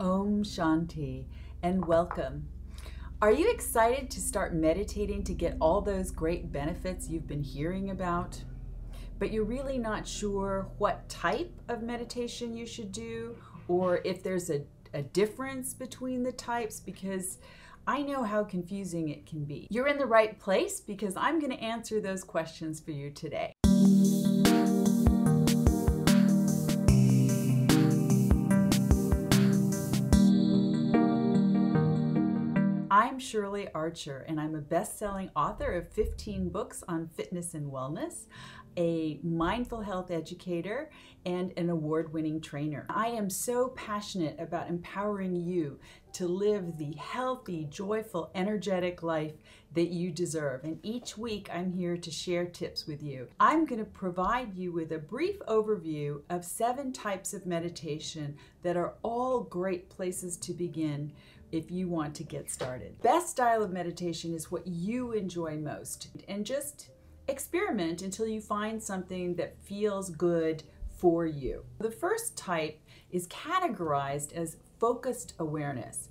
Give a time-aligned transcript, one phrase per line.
[0.00, 1.26] Om Shanti
[1.62, 2.48] and welcome.
[3.20, 7.90] Are you excited to start meditating to get all those great benefits you've been hearing
[7.90, 8.42] about?
[9.18, 13.36] But you're really not sure what type of meditation you should do
[13.68, 14.62] or if there's a,
[14.94, 17.36] a difference between the types because
[17.86, 19.66] I know how confusing it can be.
[19.68, 23.52] You're in the right place because I'm going to answer those questions for you today.
[33.00, 37.72] I'm Shirley Archer, and I'm a best selling author of 15 books on fitness and
[37.72, 38.26] wellness,
[38.76, 40.90] a mindful health educator,
[41.26, 42.86] and an award winning trainer.
[42.88, 45.78] I am so passionate about empowering you
[46.14, 49.34] to live the healthy, joyful, energetic life
[49.74, 50.64] that you deserve.
[50.64, 53.28] And each week I'm here to share tips with you.
[53.38, 58.76] I'm going to provide you with a brief overview of seven types of meditation that
[58.76, 61.12] are all great places to begin
[61.52, 63.00] if you want to get started.
[63.02, 66.08] Best style of meditation is what you enjoy most.
[66.28, 66.90] And just
[67.30, 70.62] experiment until you find something that feels good
[70.98, 71.64] for you.
[71.78, 76.08] The first type is categorized as focused awareness.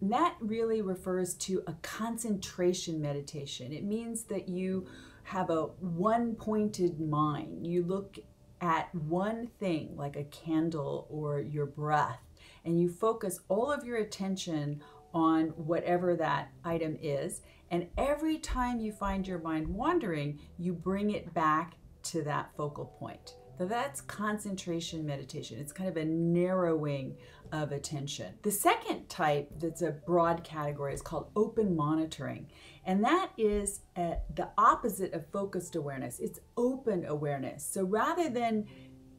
[0.00, 3.72] And that really refers to a concentration meditation.
[3.72, 4.86] It means that you
[5.24, 7.66] have a one pointed mind.
[7.66, 8.18] You look
[8.60, 12.20] at one thing like a candle or your breath
[12.64, 14.82] and you focus all of your attention
[15.12, 17.42] on whatever that item is.
[17.70, 22.86] And every time you find your mind wandering, you bring it back to that focal
[22.86, 23.36] point.
[23.58, 25.58] So that's concentration meditation.
[25.60, 27.16] It's kind of a narrowing
[27.52, 28.32] of attention.
[28.42, 32.48] The second type that's a broad category is called open monitoring.
[32.86, 36.20] And that is uh, the opposite of focused awareness.
[36.20, 37.62] It's open awareness.
[37.64, 38.66] So rather than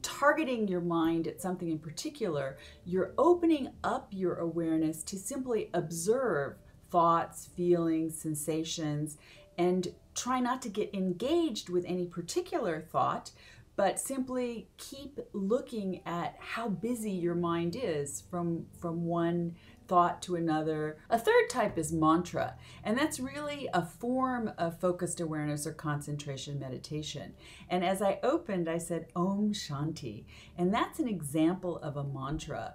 [0.02, 6.56] targeting your mind at something in particular, you're opening up your awareness to simply observe
[6.92, 9.16] thoughts, feelings, sensations,
[9.58, 13.30] and try not to get engaged with any particular thought,
[13.74, 19.56] but simply keep looking at how busy your mind is from, from one
[19.88, 20.98] thought to another.
[21.08, 22.54] A third type is mantra,
[22.84, 27.32] and that's really a form of focused awareness or concentration meditation.
[27.70, 30.24] And as I opened, I said Om Shanti,
[30.56, 32.74] and that's an example of a mantra.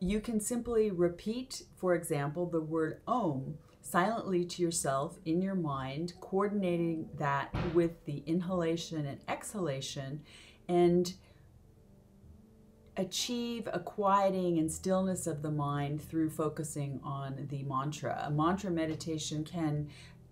[0.00, 6.12] You can simply repeat, for example, the word Om silently to yourself in your mind,
[6.20, 10.22] coordinating that with the inhalation and exhalation,
[10.68, 11.14] and
[12.96, 18.22] achieve a quieting and stillness of the mind through focusing on the mantra.
[18.26, 19.88] A mantra meditation can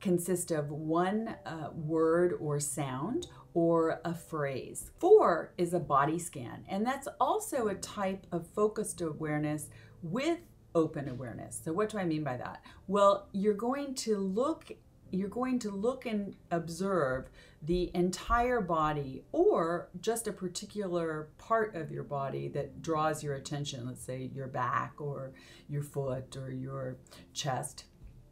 [0.07, 4.93] consist of one uh, word or sound or a phrase.
[5.01, 9.69] Four is a body scan, and that's also a type of focused awareness
[10.05, 10.39] with
[10.77, 11.61] open awareness.
[11.65, 12.63] So, what do I mean by that?
[12.87, 14.71] Well, you're going to look
[15.11, 17.31] you're going to look and observe
[17.63, 23.87] the entire body or just a particular part of your body that draws your attention,
[23.87, 25.33] let's say your back or
[25.69, 26.97] your foot or your
[27.33, 27.85] chest,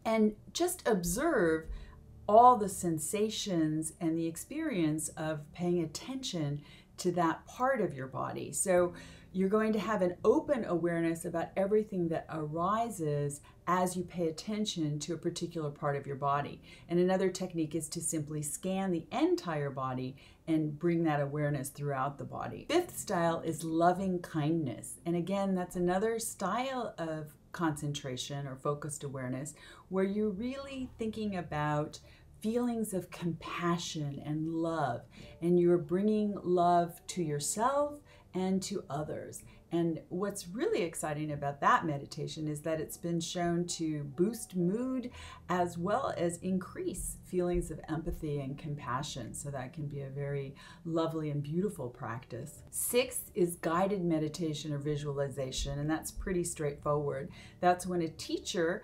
[0.04, 1.66] and just observe
[2.28, 6.62] all the sensations and the experience of paying attention
[6.96, 8.52] to that part of your body.
[8.52, 8.94] So
[9.32, 15.00] you're going to have an open awareness about everything that arises as you pay attention
[15.00, 16.62] to a particular part of your body.
[16.88, 20.16] And another technique is to simply scan the entire body
[20.46, 22.66] and bring that awareness throughout the body.
[22.68, 25.00] Fifth style is loving kindness.
[25.04, 29.54] And again, that's another style of concentration or focused awareness
[29.88, 31.98] where you're really thinking about
[32.42, 35.00] feelings of compassion and love,
[35.40, 37.94] and you're bringing love to yourself
[38.34, 39.42] and to others.
[39.72, 45.10] And what's really exciting about that meditation is that it's been shown to boost mood
[45.48, 49.34] as well as increase feelings of empathy and compassion.
[49.34, 52.62] So that can be a very lovely and beautiful practice.
[52.70, 57.30] Sixth is guided meditation or visualization, and that's pretty straightforward.
[57.60, 58.82] That's when a teacher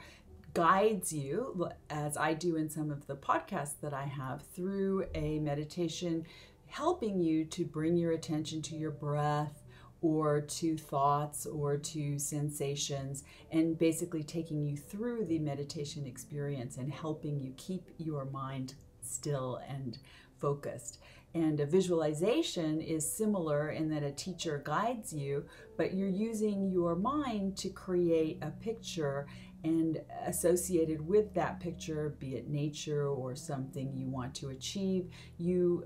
[0.55, 5.39] guides you, as I do in some of the podcasts that I have, through a
[5.39, 6.27] meditation,
[6.71, 9.63] helping you to bring your attention to your breath
[10.03, 16.91] or to thoughts or to sensations, and basically taking you through the meditation experience and
[16.91, 19.99] helping you keep your mind still and
[20.41, 21.01] focused.
[21.33, 25.45] And a visualization is similar in that a teacher guides you,
[25.77, 29.29] but you're using your mind to create a picture
[29.63, 35.85] and associated with that picture, be it nature or something you want to achieve, you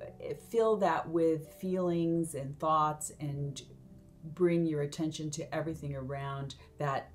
[0.49, 3.62] fill that with feelings and thoughts and
[4.33, 7.11] bring your attention to everything around that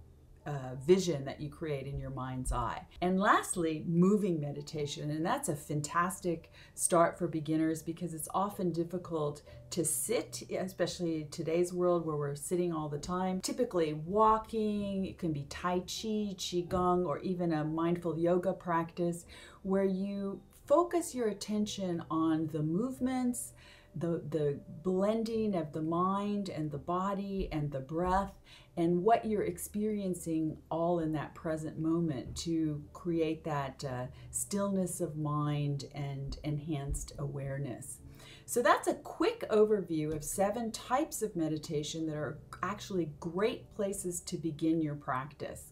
[0.46, 2.82] uh, vision that you create in your mind's eye.
[3.02, 5.12] And lastly, moving meditation.
[5.12, 9.42] And that's a fantastic start for beginners because it's often difficult
[9.72, 13.42] to sit, especially today's world where we're sitting all the time.
[13.42, 19.26] Typically, walking, it can be Tai Chi, Qigong, or even a mindful yoga practice
[19.64, 23.54] where you focus your attention on the movements
[23.96, 28.34] the, the blending of the mind and the body and the breath
[28.78, 35.18] and what you're experiencing all in that present moment to create that uh, stillness of
[35.18, 38.00] mind and enhanced awareness.
[38.46, 44.22] So that's a quick overview of seven types of meditation that are actually great places
[44.22, 45.72] to begin your practice.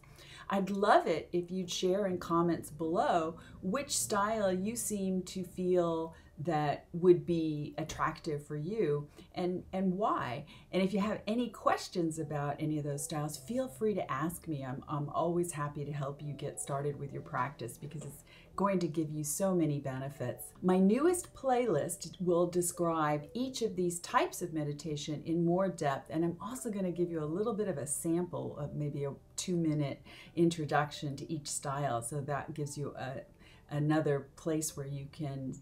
[0.49, 6.13] I'd love it if you'd share in comments below which style you seem to feel
[6.39, 10.45] that would be attractive for you and and why.
[10.71, 14.47] And if you have any questions about any of those styles feel free to ask
[14.47, 14.63] me.
[14.63, 18.23] I'm, I'm always happy to help you get started with your practice because it's
[18.55, 20.45] going to give you so many benefits.
[20.63, 26.25] My newest playlist will describe each of these types of meditation in more depth and
[26.25, 29.11] i'm also going to give you a little bit of a sample of maybe a
[29.37, 30.01] two minute
[30.35, 32.01] introduction to each style.
[32.01, 33.21] So that gives you a
[33.69, 35.53] another place where you can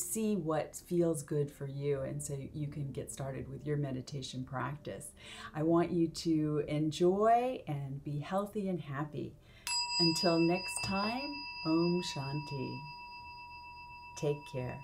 [0.00, 4.44] see what feels good for you and so you can get started with your meditation
[4.44, 5.12] practice.
[5.54, 9.34] I want you to enjoy and be healthy and happy.
[10.00, 11.34] Until next time,
[11.66, 12.78] Om Shanti.
[14.16, 14.78] Take care.